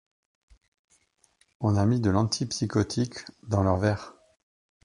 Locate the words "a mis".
1.75-2.01